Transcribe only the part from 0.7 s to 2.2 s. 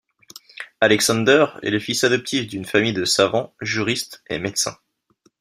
Alexander est le fils